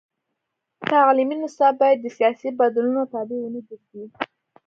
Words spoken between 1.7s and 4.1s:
باید د سیاسي بدلونونو تابع ونه ګرځي.